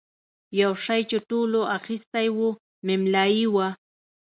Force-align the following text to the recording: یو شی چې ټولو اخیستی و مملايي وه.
یو 0.61 0.71
شی 0.83 1.01
چې 1.09 1.17
ټولو 1.29 1.59
اخیستی 1.77 2.27
و 2.35 2.39
مملايي 2.87 3.45
وه. 3.53 3.67